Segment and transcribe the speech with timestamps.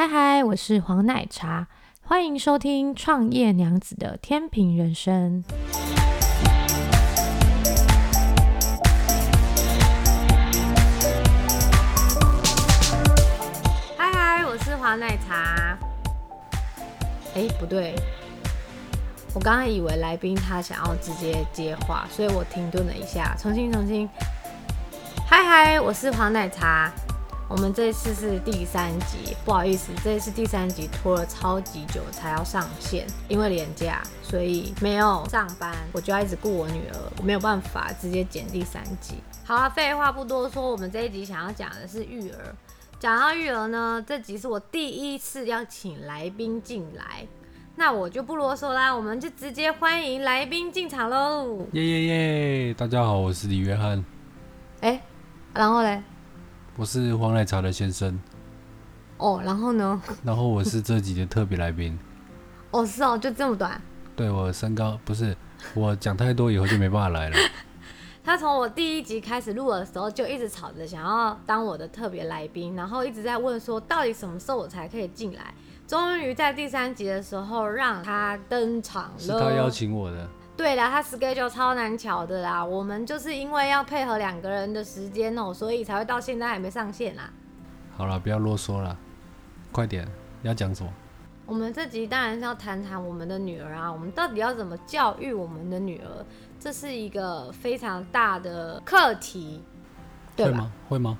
[0.00, 1.66] 嗨嗨，我是黄奶茶，
[2.00, 5.44] 欢迎收听创业娘子的天平人生。
[13.98, 15.76] 嗨嗨，我是黄奶茶。
[17.34, 17.94] 哎，不对，
[19.34, 24.08] 我刚刚以为来宾他想要直接接话，所以我停顿了一下，重新重新。
[25.28, 26.90] 嗨嗨，我是黄奶茶。
[27.50, 39.16] 我们这次是第三集，不好意思，这次第三集拖了超级久才要上线，因为连假，所以没有上班，我就要一直顾我女儿，我没有办法直接剪第三集。
[39.44, 42.54] 好了，废话不多说，我们这一集想要讲的是育儿。
[43.00, 47.26] 讲到育儿呢，这集是我第一次要请来宾进来，
[47.74, 51.66] 那我就不啰嗦啦，我们就直接欢迎来宾进场喽！
[51.72, 52.74] 耶耶耶！
[52.74, 54.04] 大家好，我是李约翰。
[54.82, 55.02] 哎，
[55.52, 56.00] 然后嘞？
[56.76, 58.18] 我是黄奶茶的先生。
[59.18, 60.00] 哦，然后呢？
[60.24, 61.98] 然后我是这集的特别来宾。
[62.70, 63.80] 哦，是哦，就这么短。
[64.16, 65.36] 对，我身高不是，
[65.74, 67.36] 我讲太多以后就没办法来了。
[68.24, 75.52] 他从我第一集开始录的时候就一直吵着想要当我的特别来宾，然后一直在问说到底什么时候我才可以进来。
[75.86, 79.18] 终于在第三集的时候让他登场了。
[79.18, 80.28] 是他邀请我的。
[80.60, 87.30] 对啦，他 schedule 超难瞧的啦，我们就是因为要配合两个人的时间哦、喔，所以才会到现在还没上线啦。
[87.96, 88.94] 好了，不要啰嗦了，
[89.72, 90.06] 快点，
[90.42, 90.92] 你要讲什么？
[91.46, 96.26] 我们这集当然是要谈谈我们的女儿啊，我们到底要怎么教育我们的女儿？
[96.60, 99.62] 这是一个非常大的课题，
[100.36, 100.70] 对吗？
[100.90, 101.16] 会吗？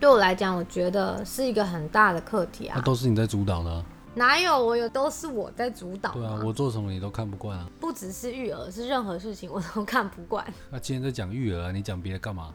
[0.00, 2.74] 对我来讲，我觉得是一个很大的课题啊。
[2.76, 3.84] 那都是你在主导的啊。
[4.14, 6.12] 哪有，我有都是我在主导。
[6.12, 7.68] 对啊，我做什么你都看不惯啊。
[7.80, 10.44] 不只是育儿，是任何事情我都看不惯。
[10.70, 12.54] 那今天在讲育儿啊，你讲别的干嘛？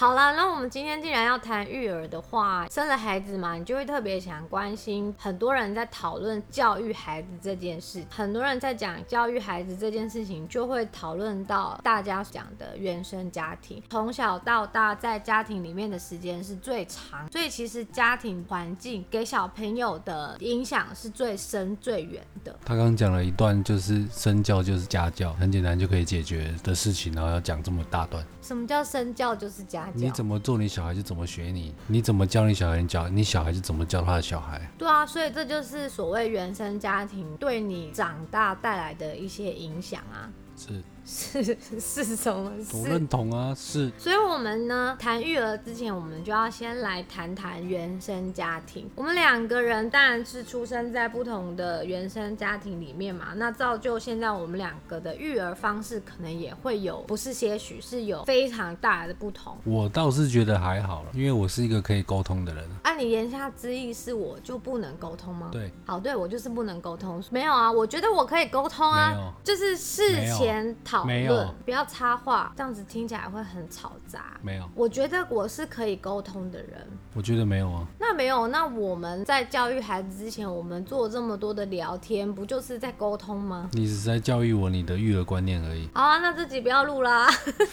[0.00, 5.14] 好啦，那我们今天既然要谈育儿的话，生了孩子嘛，你就会特别想关心。
[5.18, 13.82] 很多人在讨论教育孩子这件事，很多人在讲教育孩子这件事情，就会讨论到大家讲的原生家庭。
[13.90, 22.58] 从小到大在家庭里面的时间是最长，所以其实家庭环境给小朋友的影响是最深最远的。
[22.64, 28.24] 他刚刚讲了一段，就是身教就是家教，很简单就可以解决的事情，然后要讲这么大段。
[28.40, 30.00] 什么叫身教就是家教？
[30.00, 34.60] 你怎么做，你小孩就怎么学你；你怎么教你小孩，你教你小孩就怎么教他的小孩。
[34.78, 40.30] 对啊，所以这就是所谓原生家庭对你长大带来的一些影响啊。
[40.56, 40.82] 是。
[41.04, 41.42] 是
[41.80, 42.76] 是什么事？
[42.76, 43.90] 我认同啊，是。
[43.98, 48.88] 所以，我们呢谈育儿之前，我们就要先来谈谈原生家庭。
[48.94, 59.56] 我们两个人当然是出生在不同的原生家庭里面嘛，那造就现在我们两个的育儿方式可能也会有，不是些许，是有非常大的不同。
[59.64, 62.68] 我倒是觉得还好了，因为我是一个可以沟通的人。
[62.82, 65.48] 啊，你言下之意是我就不能沟通吗？
[65.50, 67.22] 对，好，对我就是不能沟通。
[67.30, 71.04] 没有啊，我觉得我可以沟通啊，就是事前讨。
[71.04, 74.38] 没有，不要插话，这样子听起来会很吵杂。
[74.42, 76.86] 没有，我觉得我是可以沟通的人。
[77.14, 77.86] 我觉得没有啊。
[77.98, 83.68] 那没有，那我们在教育孩子之前，我们做这么多的聊天，不就是在沟通吗？
[83.72, 85.88] 你只是在教育我你的育儿观念而已。
[85.94, 87.28] 好啊，那自己不要录啦。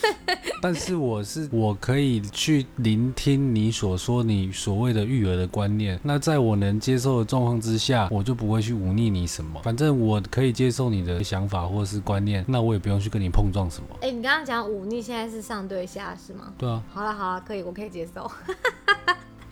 [0.61, 5.99] 但是我是我可以去聆听你所说你所谓的育儿的观念。
[6.03, 9.61] 那在我能接受的状况之下，我就不会去忤逆你什么。
[9.63, 13.89] 反正我可以接受你的想法或是观念，那我也不用去跟你碰撞什么。
[14.01, 16.53] 哎、欸，你刚刚讲忤逆，现在是上对下是吗？
[16.57, 16.81] 对啊。
[16.93, 18.29] 好了好了，可以，我可以接受。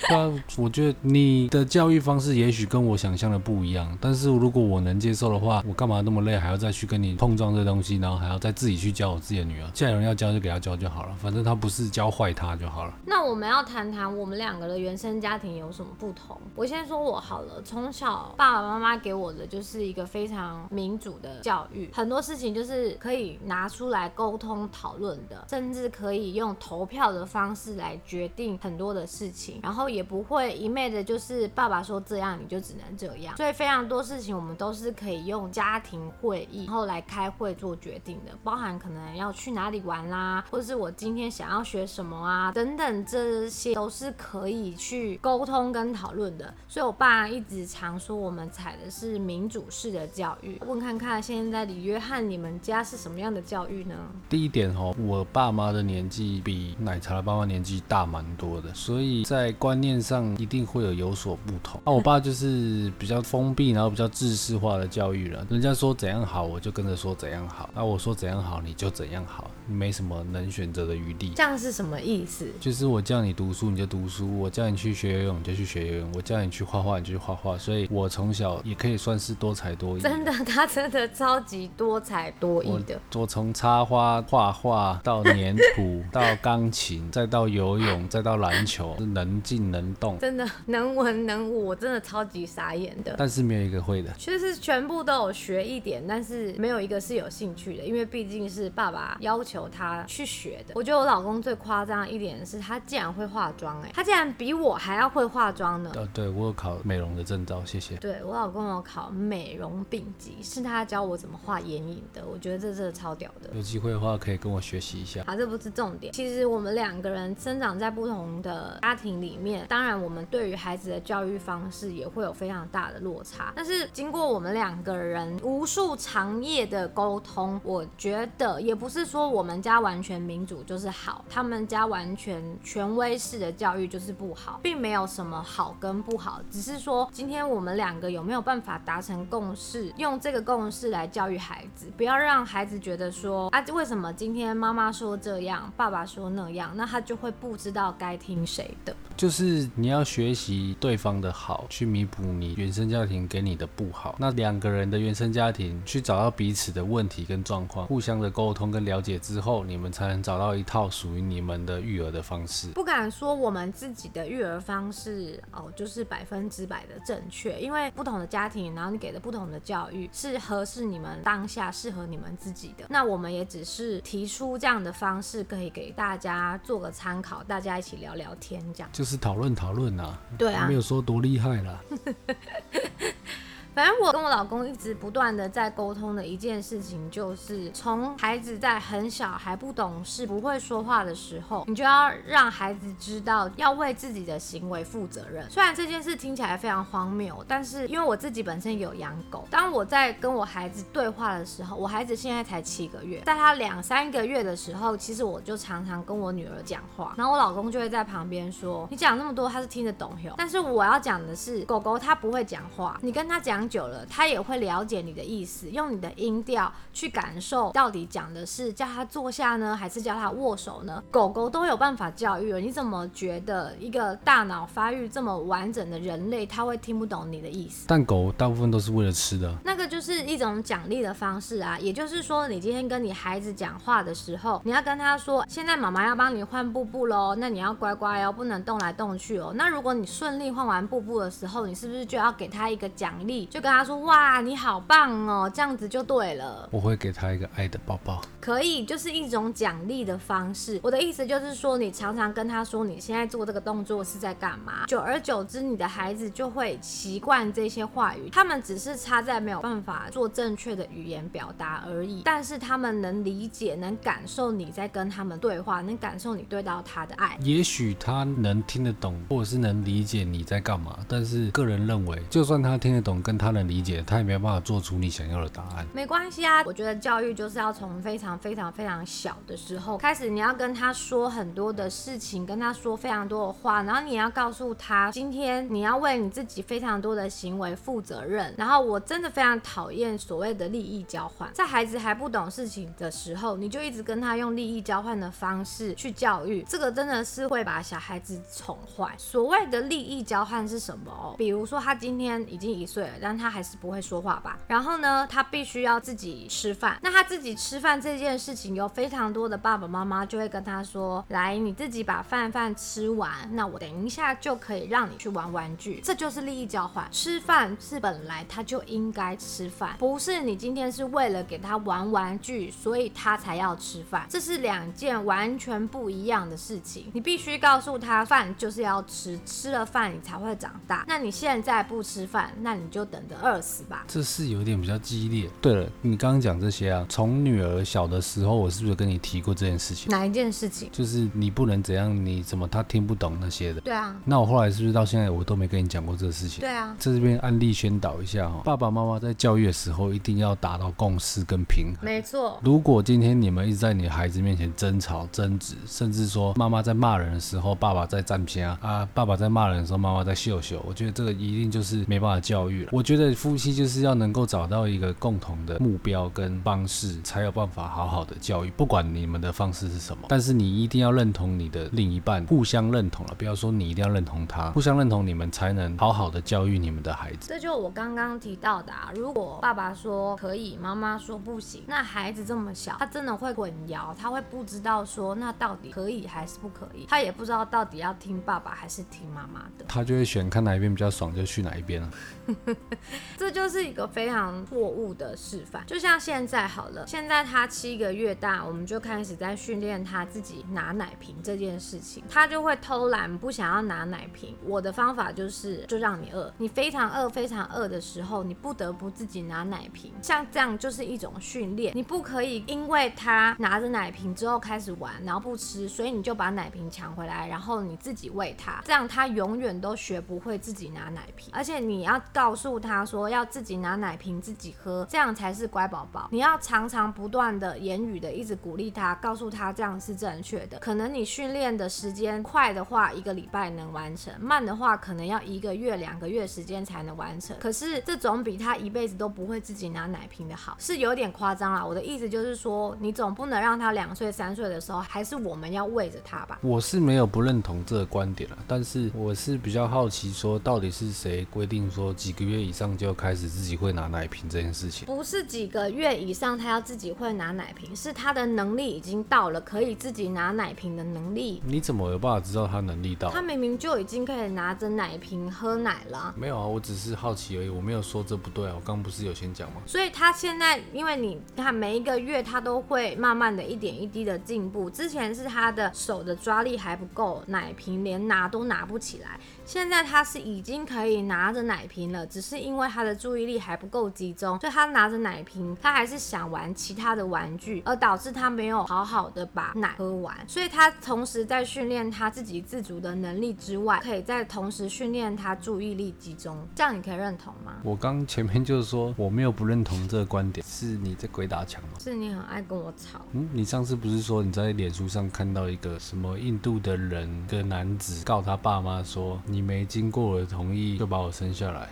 [0.09, 9.69] 对，我觉得你的教育方式也许跟我想象的不一样，但是如果我能接受的话，我干嘛那么累，还要再去跟你碰撞这东西，然后还要再自己去教我自己的女儿？
[9.73, 12.93] 既然有人要教，就给他教就好了，反正他不是教坏他就好了。
[13.05, 16.39] 那我们要谈谈我们两个的原生家庭有什么不同？
[16.55, 46.53] 我先说我好了，从小爸爸妈妈给我的就是一个非常民主的教育，很多事情就是可以拿出来沟通讨论的，甚至可以用投票的方式来决定很多的事情，然后也不会一昧的，就是爸爸说这样你就只能这样，所以非常多事情我们都是可以用家庭会议然后来开会做决定的，包含可能要去哪里玩啦，或者是我今天想要学什么啊等等，这些都是可以去沟通跟讨论的。
[46.67, 50.59] 所以我爸一直常说我们采的是民主式的教育。
[50.65, 53.95] 问看看现在李约翰你们家是什么样的教育呢？
[54.29, 61.79] 第一点哦，我爸妈的年纪比奶茶的爸妈年纪大蛮多的，所以在关观念念上一定会有有所不同。
[61.85, 65.45] 那、啊、我爸就是比较封闭，然后比较制式化的教育了。
[65.49, 67.69] 人家说怎样好，我就跟着说怎样好。
[67.75, 71.33] 那、啊、我说怎样好，你就怎样好，没什么能选择的余地。
[71.35, 72.47] 这样是什么意思？
[72.59, 77.57] 就是我叫你读书你就读书，我叫你去学游泳你就去学游泳，我叫你去画画你就去画画。
[77.57, 80.01] 所以我从小也可以算是多才多艺。
[80.01, 82.99] 真的，他真的超级多才多艺的。
[83.13, 90.17] 我从插花、画画到粘土， 到钢琴，再到游泳，再到篮球，是能静能动。
[90.19, 93.15] 真的 能文能武，我真的超级傻眼的。
[93.17, 94.11] 但是没有一个会的。
[94.17, 100.73] 其实全部都有学一点，但是没有一个是有兴趣的，因为毕竟是爸爸要求他去学的。
[100.75, 105.91] 我觉得我老公最夸张的一点是他竟然会化妆，哎，他竟然比我还要会化妆呢。
[105.95, 107.95] 呃，对我有考美容的证照，谢谢。
[107.97, 112.23] 对我老公有考美容丙级，是他教我怎么画眼影的。
[112.25, 113.49] 我觉得这真的超屌的。
[113.53, 115.21] 有机会的话可以跟我学习一下。
[115.25, 116.11] 啊，这不是重点。
[116.13, 123.53] 其实我们两个人生长在不同的家庭里面，当然我们对于孩子的教育方式也会有非常大的落差。
[123.55, 148.95] 但是经过我们两个人无数长夜的沟通，我觉得也不是说我们家完全民主就是好，他们家完全权威式的教育就是不好，并没有什么好跟不好，只是说今天我们两个有没有办法达成共识，用这个共识来教育孩子，不要让孩子觉得说啊，为什么今天妈妈说这样，爸爸说那样，那他就会不知道该听谁的。
[149.17, 149.44] 就是
[149.75, 154.15] 你要学习对方的好，去弥补你原生家庭给你的不好。
[154.17, 162.69] 那两个人的原生家庭去找到彼此的问题跟状况，互相的沟通跟了解之后，你们才能找到一套属于你们的育儿的方式。
[162.69, 172.85] 不敢说我们自己的育儿方式哦，就是百分之百的正确，因为不同的家庭，然后你给的不同的教育是合适你们当下适合你们自己的。
[172.89, 180.17] 那我们也只是提出这样的方式，可以给大家做个参考，大家一起聊聊天，这样就是讨论讨论啦。
[180.37, 181.79] 对啊，没有说多厉害啦。
[183.75, 195.45] 反正我跟我老公一直不断的在沟通的一件事情，就是从孩子在很小还不懂事、不会说话的时候，你就要让孩子知道要为自己的行为负责任。
[195.49, 213.64] 虽然这件事听起来非常荒谬，但是因为我自己本身有养狗，当我在跟我孩子对话的时候，我孩子现在才七个月，在他两三个月的时候，其实我就常常跟我女儿讲话，然后我老公就会在旁边说：“你讲那么多，他是听得懂哟。”但是我要讲的是，狗狗它不会讲话，你跟他讲。
[213.67, 221.03] 久了，他也会了解你的意思，用你的音调去感受到底讲的是叫他坐下呢，还是叫他握手呢？
[221.11, 227.85] 狗狗都有办法教育了，你怎么觉得一个大脑发育这么完整的人类，他会听不懂你的意思？
[227.87, 231.77] 但狗大部分都是为了吃的，那个就是一种奖励的方式啊。
[231.79, 239.53] 也就是说，你今天跟你孩子讲话的时候，你要跟他说，现在妈妈要帮你换布布喽，那你要乖乖哦，不能动来动去哦。
[239.55, 243.45] 那如果你顺利换完布布的时候，你是不是就要给他一个奖励？
[243.55, 246.67] 就跟他说，哇，你好棒哦，这样子就对了。
[246.73, 248.21] 我会给他一个爱的抱抱。
[248.41, 250.77] 可以，就是一种奖励的方式。
[250.83, 258.29] 我的意思就是说，你常常跟他说你现在做这个动作是在干嘛，久而久之，你的孩子就会习惯这些话语。
[258.29, 267.37] 他们只是差在没有办法做正确的语言表达而已，但是他们能理解、能感受你在跟他们对话，能感受你对到他的爱。
[267.39, 274.03] 也许他能听得懂，或者是能理解你在干嘛，但是个人认为，就算他听得懂，跟他他能理解。
[274.07, 275.85] 他也没有办法做出你想要的答案。
[275.93, 288.51] 没关系啊，我觉得教育就是要从非常非常非常小的时候开始，你要跟他说很多的事情，跟他说非常多的话，然后你要告诉他，今天你要为你自己非常多的行为负责任。
[288.57, 299.13] 然后我真的非常讨厌所谓的利益交换，在孩子还不懂事情的时候，你就一直跟他用利益交换的方式去教育，这个真的是会把小孩子宠坏。
[299.17, 301.35] 所谓的利益交换是什么？
[301.37, 303.75] 比如说他今天已经一岁了，但他还是。
[303.75, 304.57] 不会说话吧？
[304.67, 306.97] 然后呢，他必须要自己吃饭。
[307.01, 317.05] 那他自己吃饭这件事情，有非常多的爸爸妈妈就会跟他说：“来，你自己把饭饭吃完，那我等一下就可以让你去玩玩具。”这就是利益交换。
[317.11, 324.25] 吃饭是本来他就应该吃饭，不是你今天是为了给他玩玩具，所以他才要吃饭。
[324.29, 327.11] 这是两件完全不一样的事情。
[327.13, 331.03] 你必须告诉他，饭就是要吃，吃了饭你才会长大。
[331.09, 333.14] 那你现在不吃饭，那你就等。
[333.15, 334.03] 等着饿死吧？
[334.07, 335.49] 这是有点比较激烈。
[335.61, 340.11] 对了，你刚刚讲这些啊，从女儿小的时候，我是不是跟你提过这件事情？
[340.11, 340.89] 哪一件事情？
[340.91, 343.79] 就是你不能怎样，你怎么她听不懂那些的。
[343.81, 344.15] 对啊。
[344.25, 346.59] 那我后来是不是到现在我都没跟你讲过这个事情？
[346.59, 346.93] 对啊。
[346.99, 352.03] 在这边案例宣导一下哈，爸爸妈妈在教育的时候一定要达到共识跟平衡。
[352.03, 352.59] 没错。
[352.63, 362.89] 如果今天你们一直在你孩子面前争吵、争执，甚至说妈妈在骂人的时候，爸爸在站边啊，爸爸在骂人的时候，妈妈在秀秀，我觉得这个一定就是没办法教育了。
[362.91, 368.71] 我觉得夫妻就是要能够找到一个共同的目标跟方式，才有办法好好的教育。
[368.71, 377.47] 不管你们的方式是什么，但是你一定要认同你的另一半，互相认同了，不要说你一定要认同他，互相认同，你们才能好好的教育你们的孩子。
[377.47, 392.09] 这就我刚刚提到的啊，如果爸爸说可以，妈妈说不行，那孩子这么小，他真的会混淆，他会不知道说那到底可以还是不可以，他也不知道到底要听爸爸还是听妈妈的，他就会选看哪一边比较爽就去哪一边了。
[393.37, 395.85] 这就是一个非常错误的示范。
[395.85, 404.55] 就像现在好了，现在他七个月大，我们就开始在训练他自己拿奶瓶这件事情，他就会偷懒，不想要拿奶瓶。
[404.63, 410.13] 我的方法就是，就让你饿，你非常饿、非常饿的时候，你不得不自己拿奶瓶。
[410.21, 421.51] 像这样就是一种训练，你不可以因为他拿着奶瓶之后开始玩，然后不吃，所以你就把奶瓶抢回来，然后你自己喂他，这样他永远都学不会自己拿奶瓶。
[421.53, 426.29] 而且你要告诉他说要自己拿奶瓶自己喝，这样才是乖宝宝。
[426.31, 430.77] 你要常常不断的言语的一直鼓励他，告诉他这样是正确的。
[430.79, 437.57] 可能你训练的时间快的话，一个礼拜能完成；慢的话，可能要一个月、两个月时间才能完成。
[437.59, 441.83] 可是这总比他一辈子都不会自己拿奶瓶的好，是有点夸张啦。
[441.83, 446.59] 我的意思就是说，你总不能让他两岁、三岁的时候还是我们要喂着他吧？
[446.61, 455.05] 我是没有不认同这个观点了，但是我是比较好奇，说到底是谁规定说几个月以上就开始自己会拿奶瓶这件事情？
[455.05, 461.61] 不是几个月以上他要自己会拿奶瓶，是他的能力已经到了可以自己拿奶瓶的能力。
[461.65, 463.29] 你怎么有办法知道他能力到？
[463.31, 466.33] 他明明就已经可以拿着奶瓶喝奶了。
[466.37, 468.73] 没有啊，我只是好奇而已，我没有说这不对啊。
[468.75, 469.81] 我刚刚不是有先讲吗？
[469.85, 474.89] 所以他现在，因为你看每一个月他都会慢慢的一点一滴的进步。
[474.89, 479.39] 之前是他的手的抓力还不够，奶瓶连拿都拿不起来。
[479.65, 490.35] 现在他是已经可以拿着奶瓶了，只是因为他的注意力还不够集中，所以他拿着奶瓶，他还是想玩其他的玩具，而导致他没有好好的把奶喝完。
[490.47, 496.57] 所以他同时在训练他自己自主的能力之外，可以在同时训练他注意力集中。
[496.73, 497.73] 这样你可以认同吗？
[497.83, 501.89] 我刚前面就是说我没有不认同这个观点，是你在鬼打墙吗？
[501.99, 503.19] 是你很爱跟我吵。
[503.33, 509.39] 嗯，你上次不是说你在脸书上看到一个什么印度的人，一个男子告他爸妈说。
[509.45, 511.89] 你没经过我的同意就把我生下来，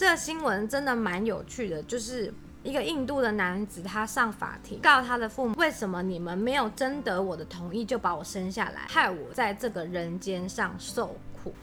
[0.00, 11.14] 这个新闻真的蛮有趣的，就是一个印度的男子，他上法庭告他的父母，为什么你们没有征得我的同意就把我生下来，害我在这个人间上受。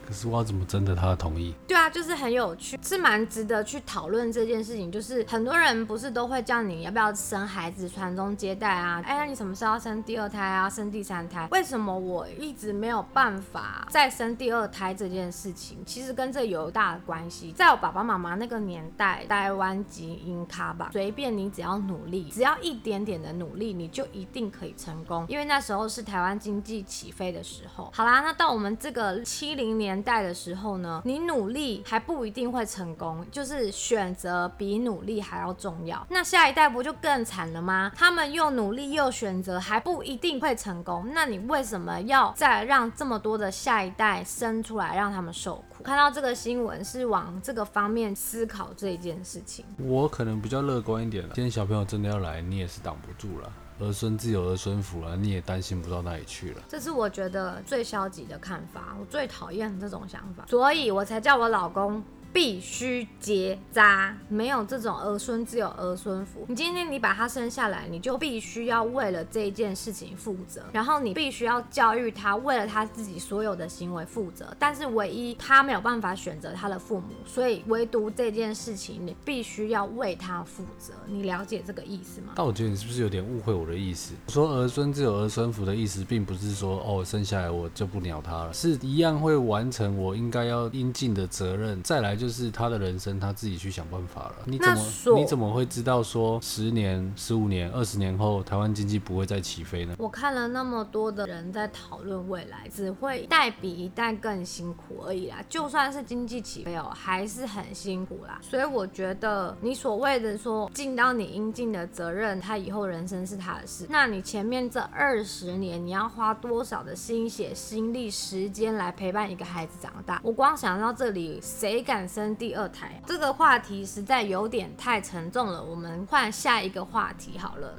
[0.05, 1.53] 可是我要怎么征得他的同意？
[1.67, 4.91] 对啊，就是很有趣，是蛮值得去讨论这件事情。
[4.91, 9.01] 就是很多人不是都会叫你要不要生孩子传宗接代啊？
[9.05, 10.69] 哎，那你什么时候要生第二胎啊？
[10.69, 11.47] 生第三胎？
[11.51, 15.77] 为什么我一直没有办法再生第二胎这件事情？
[15.85, 17.51] 其实跟这有大的关系。
[17.51, 25.25] 在我爸爸妈妈那个年代，台湾基因卡吧，随便你只要努力，只要一点点的努力，你就一定可以成功。
[25.27, 27.91] 因为那时候是台湾经济起飞的时候。
[27.93, 29.66] 好啦，那到我们这个七零。
[29.73, 36.05] 年代的时候呢，你努力还不一定会成功，就是选择比努力还要重要。
[36.09, 37.91] 那下一代不就更惨了吗？
[37.95, 41.09] 他们又努力又选择，还不一定会成功。
[41.13, 45.83] 那你为什么要再让这么多的下一代生出来，让他们受苦？
[45.83, 49.63] 看到这个新闻是往这个方面思考这一件事情。
[49.77, 51.31] 我可能比较乐观一点了。
[51.35, 53.51] 今天小朋友真的要来，你也是挡不住了。
[53.79, 56.61] 儿孙自有儿孙福了，你也担心不到哪里去了。
[56.67, 62.03] 这是我觉得最消极的看法，我最讨厌这种想法，所以我才叫我老公。
[62.31, 66.45] 必须结扎，没有这种儿孙自有儿孙福。
[66.47, 74.55] 你今天你把他生下来，你就必须要为了这一件事情负责，然后你必须要教育他，为了他自己所有的行为负责。
[74.59, 80.93] 但是唯一他没有办法选择他的父母，所以唯独这件事情你必须要为他负责。
[81.07, 82.33] 你了解这个意思吗？
[82.35, 84.13] 但我觉得你是不是有点误会我的意思？
[84.27, 91.81] 说儿孙自有儿孙福的意思，并不是说哦生下来我就不鸟他了，是一样会完成我应该要应尽的责任。
[91.81, 92.26] 再来就。
[92.27, 94.35] 就是他的人生，他自己去想办法了。
[94.43, 94.83] 你怎么
[95.15, 99.95] 你怎么会知道说十年、十五年、二十年后台湾经济不会再起飞呢？
[99.97, 105.37] 我看了那么多的人在讨论未来，只会一代比一代更辛苦而已啦。
[105.47, 108.37] 就算是经济起飞哦，还是很辛苦啦。
[108.41, 113.85] 所以我觉得你所谓的说尽到你应尽的责任，他以后人生是他的事。
[113.87, 120.19] 那你前面这二十年，你要花多少的心血、心力、时间来陪伴一个孩子长大？
[120.21, 123.01] 我光想到这里，谁敢生第二胎？
[123.05, 125.63] 这个话题实在有点太沉重了。
[125.63, 127.75] 我们换下一个话题好了。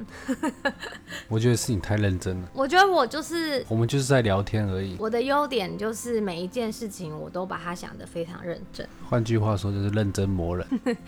[1.29, 2.49] 我觉得是你太认真了。
[2.53, 4.97] 我觉得我就是，我们就是在聊天而已。
[4.99, 8.87] 我的优点就是每一件事情我都把它想得非常认真。
[9.09, 10.67] 换句话说，就是认真磨人。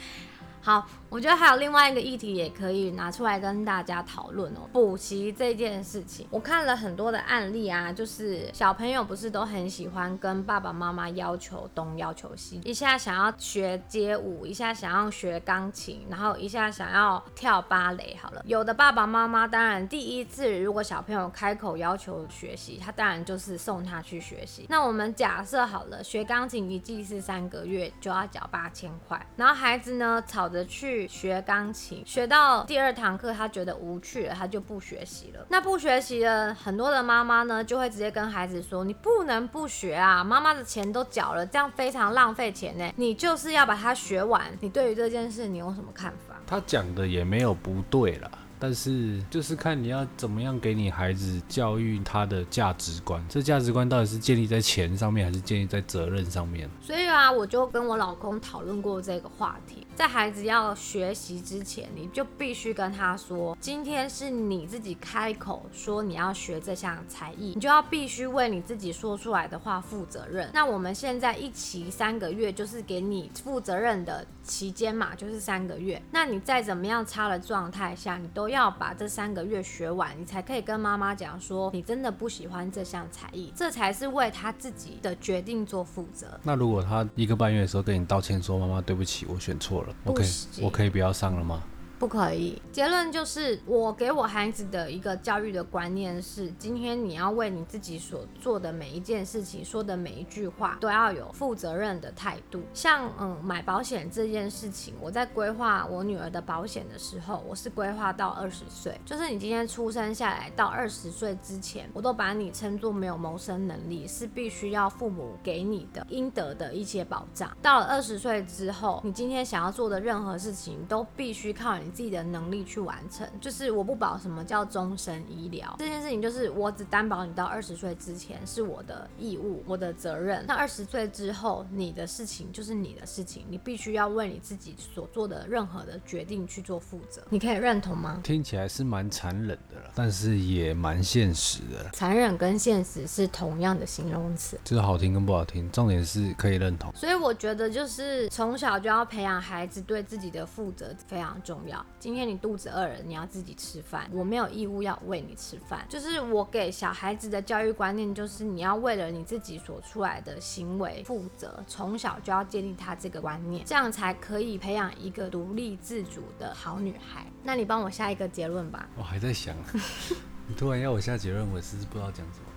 [0.63, 0.87] 好。
[1.11, 18.17] 我觉得还有另外一个议题也可以拿出来跟大家讨论哦，补习这件事情，我看了很多的案例啊，就是小朋友不是都很喜欢跟爸爸妈妈要求东要求西，一下想要学街舞，一下想要学钢琴，然后一下想要跳芭蕾。
[18.23, 24.65] 好了，有的爸爸妈妈当然第一次如果小朋友开口要求学习，他当然就是送他去学习。
[24.69, 31.00] 那我们假设好了，学钢琴一季是三个月就要缴八千块，然后孩子呢吵着去。
[31.09, 35.47] 学钢琴，学到第二堂课，他觉得无趣了，他就不学习了。
[35.49, 42.93] 那不学习了，很多的妈妈呢，就会直接跟孩子说：“你不能不学啊，妈妈的钱都缴了，这样非常浪费钱呢。
[42.97, 46.37] 你就是要把它学完。”你对于这件事，你有什么看法？
[46.47, 48.31] 他讲的也没有不对啦。
[48.63, 56.69] 但是就是看你要怎么样给你孩子教育他的价值观，这价值观到底是建立在钱上面，还是建立在责任上面？
[56.83, 59.87] 所以啊，我就跟我老公讨论过这个话题。
[60.01, 70.49] 在孩子要学习之前，你就必须跟他说，今天是你自己开口说你要学这项才艺，你就要必须为你自己说出来的话负责任。
[70.55, 76.03] 那我们现在一起三个月，就是给你负责任的期间嘛，就是三个月。
[76.11, 86.27] 那你再怎么样差的状态下，你都要把这三个月学完，你才可以跟妈妈讲说，你真的不喜欢这项才艺，这才是为他自己的决定做负责。
[86.43, 90.25] 那如果他一个半月的时候跟你道歉说，妈妈对不起，我选错了，OK，
[90.61, 91.63] 我可以不要上了吗？
[92.01, 92.61] 不可以。
[92.73, 102.63] 结论就是，我给我孩子的一个教育的观念是：今天你要为你自己所做的每一件事情、说的每一句话，都要有负责任的态度。
[102.73, 117.55] 像嗯，买保险这件事情，我在规划我女儿的保险的时候，我是规划到二十岁，就是你今天出生下来到二十岁之前，我都把你称作没有谋生能力，是必须要父母给你的应得的一些保障。
[117.61, 121.90] 到了二十岁之后，你今天想要做的任何事情，都必须靠你。
[121.91, 130.45] 自己的能力去完成，就是我不保什么叫终身医疗这件事情，就是我只担保你到二十岁之前是我的义务，我的责任。
[130.47, 137.23] 那二十岁之后，你的事情就是你的事情，你必须要为你自己所做的任何的决定去做负责。
[137.31, 138.21] 你可以认同吗？
[138.23, 141.91] 听起来是蛮残忍的了，但是也蛮现实的。
[141.93, 146.93] 残忍跟现实是同样的形容词，就是好听跟不好听，重点是可以认同。
[146.95, 151.80] 所以我觉得，就是从小就要培养孩子对自己的负责非常重要。
[151.99, 154.09] 今天你肚子饿了，你要自己吃饭。
[154.13, 155.85] 我没有义务要喂你吃饭。
[155.89, 167.27] 就是我给小孩子的教育观念，就是你要为了你自己所出来的行为负责，从小就要建立他这个观念，这样才可以培养一个独立自主的好女孩。
[167.43, 168.89] 那你帮我下一个结论吧。
[168.97, 169.57] 我还在想，
[170.47, 172.50] 你突然要我下结论，我是不知道讲什么。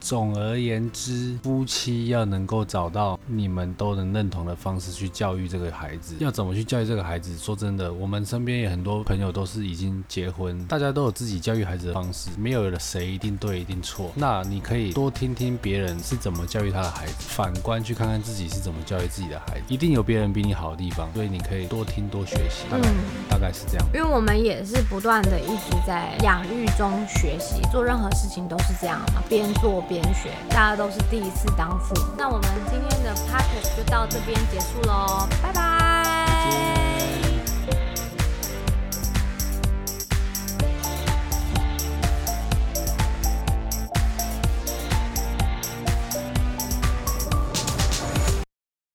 [0.00, 6.14] 总而言之，夫妻要能够找到你们都能认同的方式去教育这个孩子。
[6.18, 7.36] 要怎么去教育这个孩子？
[7.36, 14.10] 说真的，我们身边也很多朋友都是已经结婚，大家都有自己教育孩子的方式，没有了谁一定对一定错。
[14.14, 22.64] 那你可以多听听别人是怎么教育他的孩子，反观去看看自己是怎么教育自己的孩子，一定有别人比你好的地方，所以你可以多听多学习。
[22.70, 22.96] 大概、嗯、
[23.28, 29.84] 大概是这样，因为我们也是不断的一直在养育中学习，做任何事情都是这样嘛，边做。
[29.90, 32.06] 边学，大家都是第一次当父母。
[32.16, 35.79] 那我们今天的 podcast 就到这边结束喽，拜拜。